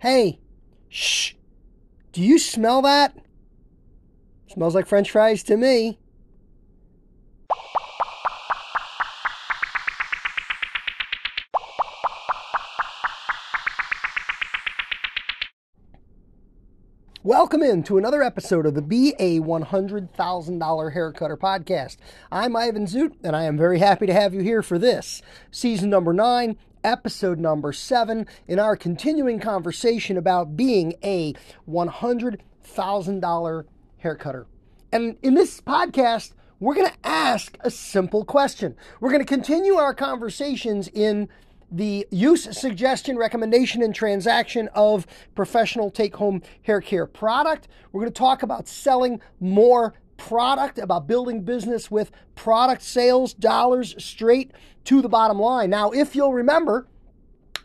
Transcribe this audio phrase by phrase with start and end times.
[0.00, 0.38] Hey,
[0.88, 1.32] shh.
[2.12, 3.16] Do you smell that?
[4.46, 5.98] Smells like french fries to me.
[17.24, 20.14] Welcome in to another episode of the Be a $100,000
[20.94, 21.96] Haircutter Podcast.
[22.30, 25.90] I'm Ivan Zoot, and I am very happy to have you here for this, season
[25.90, 26.56] number nine,
[26.88, 31.34] episode number seven, in our continuing conversation about being a
[31.68, 33.64] $100,000
[34.02, 34.46] haircutter.
[34.90, 38.74] And in this podcast, we're going to ask a simple question.
[39.00, 41.28] We're going to continue our conversations in
[41.70, 47.68] the use, suggestion, recommendation, and transaction of professional take home hair care product.
[47.92, 53.94] We're going to talk about selling more product, about building business with product sales dollars
[53.96, 54.52] straight
[54.84, 55.70] to the bottom line.
[55.70, 56.86] Now, if you'll remember,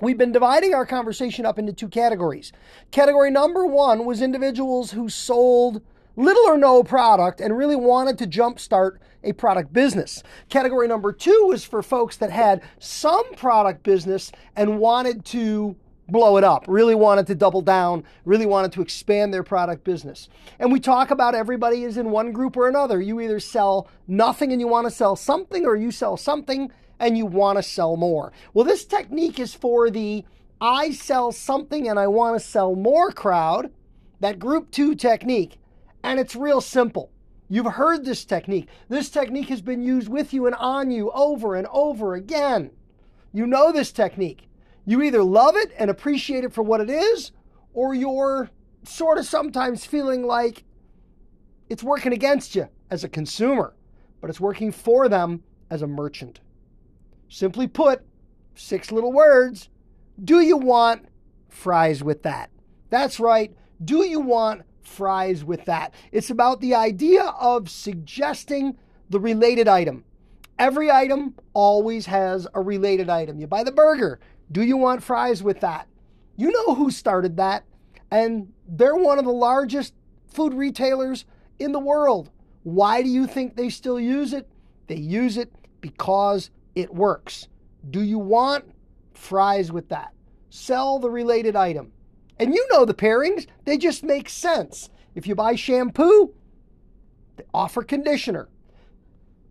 [0.02, 2.52] We've been dividing our conversation up into two categories.
[2.92, 5.82] Category number one was individuals who sold
[6.16, 10.22] little or no product and really wanted to jumpstart a product business.
[10.50, 15.76] Category number two was for folks that had some product business and wanted to
[16.10, 20.30] blow it up, really wanted to double down, really wanted to expand their product business.
[20.60, 23.02] And we talk about everybody is in one group or another.
[23.02, 27.18] You either sell nothing and you want to sell something, or you sell something and
[27.18, 28.32] you want to sell more.
[28.54, 30.26] Well, this technique is for the
[30.62, 33.72] I sell something and I want to sell more crowd,
[34.20, 35.58] that group two technique.
[36.04, 37.12] And it's real simple.
[37.50, 38.68] You've heard this technique.
[38.90, 42.72] This technique has been used with you and on you over and over again.
[43.34, 44.48] You know this technique.
[44.86, 47.32] You either love it and appreciate it for what it is,
[47.74, 48.50] or you're
[48.84, 50.64] sort of sometimes feeling like
[51.70, 53.74] it's working against you as a consumer,
[54.22, 56.42] but it's working for them as a merchant.
[57.30, 58.04] Simply put,
[58.56, 59.70] six little words.
[60.24, 61.08] Do you want
[61.50, 62.52] fries with that?
[62.90, 63.56] That's right.
[63.84, 65.94] Do you want fries with that.
[66.12, 68.78] It's about the idea of suggesting
[69.10, 70.04] the related item.
[70.60, 73.40] Every item always has a related item.
[73.40, 74.20] You buy the burger.
[74.52, 75.88] Do you want fries with that?
[76.36, 77.64] You know who started that,
[78.12, 79.94] and they're one of the largest
[80.28, 81.26] food retailers
[81.60, 82.30] in the world.
[82.64, 84.48] Why do you think they still use it?
[84.88, 87.48] They use it because it works.
[87.90, 88.66] Do you want
[89.14, 90.14] fries with that?
[90.50, 91.92] Sell the related item.
[92.40, 94.90] And you know the pairings, they just make sense.
[95.16, 96.34] If you buy shampoo,
[97.38, 98.50] they offer conditioner.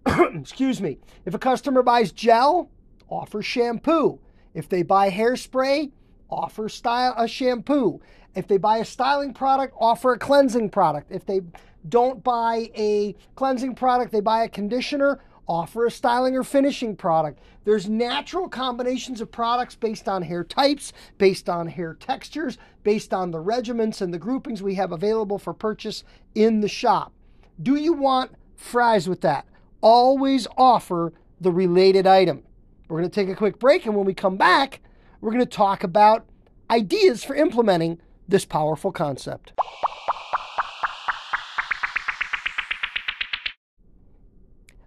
[0.35, 0.99] Excuse me.
[1.25, 2.71] If a customer buys gel,
[3.09, 4.21] offer shampoo.
[4.55, 5.91] If they buy hairspray,
[6.31, 8.01] offer style a shampoo.
[8.35, 11.11] If they buy a styling product, offer a cleansing product.
[11.11, 11.43] If they
[11.89, 17.41] don't buy a cleansing product, they buy a conditioner, offer a styling or finishing product.
[17.65, 23.31] There's natural combinations of products based on hair types, based on hair textures, based on
[23.31, 27.13] the regiments and the groupings we have available for purchase in the shop.
[27.63, 29.47] Do you want fries with that?
[29.83, 32.45] Always offer the related item.
[32.89, 34.81] We're going to take a quick break, and when we come back,
[35.21, 36.25] we're going to talk about
[36.71, 39.53] ideas for implementing this powerful concept.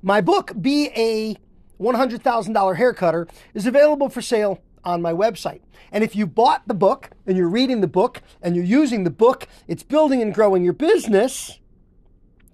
[0.02, 1.36] My book, Be a
[1.82, 5.62] $100,000 Haircutter, is available for sale on my website.
[5.92, 9.10] And if you bought the book and you're reading the book and you're using the
[9.10, 11.60] book, it's building and growing your business.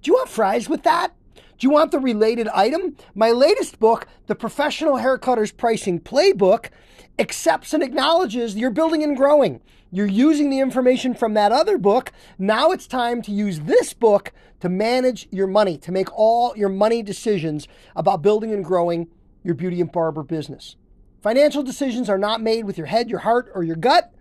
[0.02, 1.14] Do you want fries with that?
[1.62, 2.98] Do you want the related item?
[3.14, 6.72] My latest book, The Professional Haircutter's Pricing Playbook,
[7.20, 9.62] accepts and acknowledges you're building and growing.
[9.92, 12.12] You're using the information from that other book.
[12.40, 16.68] Now it's time to use this book to manage your money, to make all your
[16.68, 19.08] money decisions about building and growing
[19.44, 20.78] your beauty and barber business.
[21.22, 24.12] Financial decisions are not made with your head, your heart, or your gut.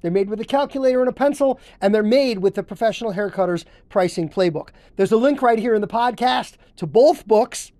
[0.00, 3.64] They're made with a calculator and a pencil, and they're made with the Professional Haircutter's
[3.88, 4.68] Pricing Playbook.
[4.96, 7.72] There's a link right here in the podcast to both books.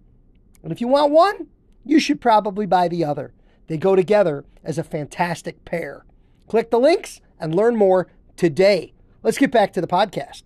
[0.62, 1.46] And if you want one,
[1.84, 3.32] you should probably buy the other.
[3.68, 6.04] They go together as a fantastic pair.
[6.48, 8.94] Click the links and learn more today.
[9.22, 10.44] Let's get back to the podcast.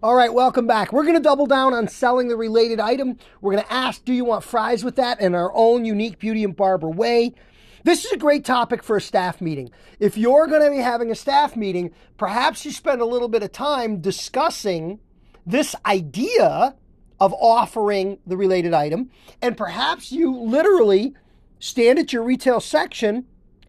[0.00, 0.92] All right, welcome back.
[0.92, 3.18] We're going to double down on selling the related item.
[3.40, 6.44] We're going to ask, do you want fries with that in our own unique beauty
[6.44, 7.34] and barber way?
[7.82, 9.70] This is a great topic for a staff meeting.
[9.98, 13.42] If you're going to be having a staff meeting, perhaps you spend a little bit
[13.42, 15.00] of time discussing
[15.44, 16.76] this idea
[17.18, 19.10] of offering the related item.
[19.42, 21.14] And perhaps you literally
[21.58, 23.24] stand at your retail section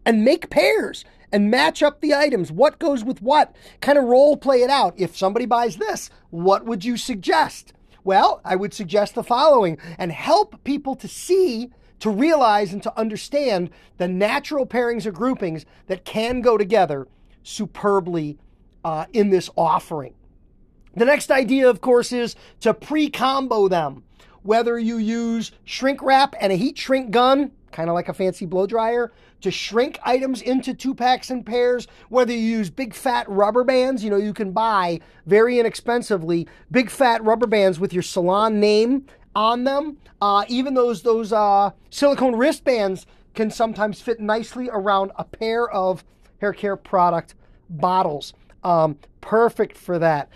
[0.06, 2.50] and make pairs and match up the items.
[2.50, 3.54] What goes with what?
[3.80, 4.94] Kind of role play it out.
[4.96, 7.72] If somebody buys this, what would you suggest?
[8.02, 12.98] Well, I would suggest the following and help people to see to realize and to
[12.98, 17.06] understand the natural pairings or groupings that can go together
[17.42, 18.38] superbly
[18.84, 20.14] uh, in this offering.
[20.96, 24.02] The next idea, of course, is to pre combo them.
[24.42, 28.46] Whether you use shrink wrap and a heat shrink gun, kind of like a fancy
[28.46, 33.28] blow dryer, to shrink items into two packs and pairs, whether you use big fat
[33.28, 38.02] rubber bands, you know, you can buy very inexpensively big fat rubber bands with your
[38.02, 39.96] salon name on them.
[40.20, 46.04] Uh, even those those uh, silicone wristbands can sometimes fit nicely around a pair of
[46.40, 47.34] hair care product
[47.68, 48.34] bottles.
[48.62, 50.28] Um, perfect for that.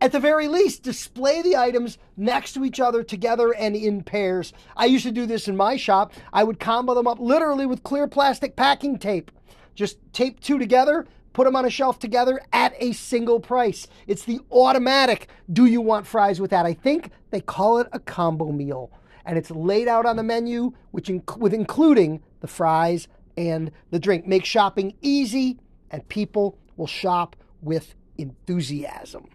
[0.00, 4.52] At the very least, display the items next to each other together and in pairs.
[4.76, 6.12] I used to do this in my shop.
[6.32, 9.32] I would combo them up literally with clear plastic packing tape.
[9.74, 13.88] Just tape two together, put them on a shelf together at a single price.
[14.06, 16.64] It's the automatic do you want fries with that?
[16.64, 18.92] I think they call it a combo meal.
[19.24, 23.98] And it's laid out on the menu, which inc- with including the fries and the
[23.98, 24.26] drink.
[24.26, 25.58] Make shopping easy,
[25.90, 29.28] and people will shop with enthusiasm.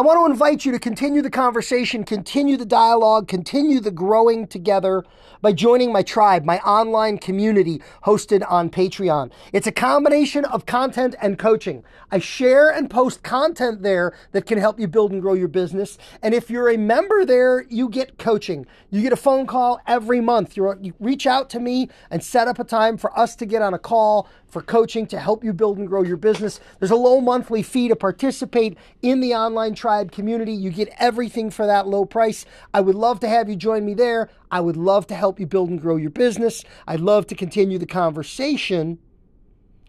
[0.00, 4.46] I want to invite you to continue the conversation, continue the dialogue, continue the growing
[4.46, 5.04] together
[5.42, 9.30] by joining my tribe, my online community hosted on Patreon.
[9.52, 11.84] It's a combination of content and coaching.
[12.10, 15.98] I share and post content there that can help you build and grow your business.
[16.22, 18.66] And if you're a member there, you get coaching.
[18.90, 20.56] You get a phone call every month.
[20.56, 23.60] You're, you reach out to me and set up a time for us to get
[23.60, 26.60] on a call for coaching to help you build and grow your business.
[26.78, 30.52] There's a low monthly fee to participate in the online tribe community.
[30.52, 32.44] You get everything for that low price.
[32.74, 34.28] I would love to have you join me there.
[34.50, 36.64] I would love to help you build and grow your business.
[36.86, 38.98] I'd love to continue the conversation,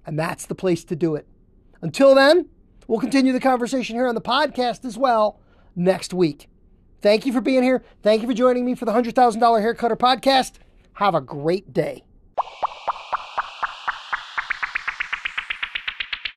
[0.06, 1.28] and that's the place to do it.
[1.82, 2.48] Until then,
[2.88, 5.40] we'll continue the conversation here on the podcast as well
[5.76, 6.48] next week.
[7.02, 7.84] Thank you for being here.
[8.04, 10.54] Thank you for joining me for the $100,000 Haircutter podcast.
[10.94, 12.04] Have a great day.